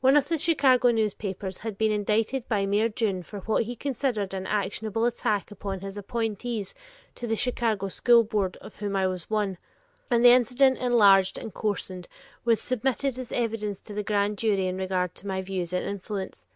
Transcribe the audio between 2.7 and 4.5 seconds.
Dunne for what he considered an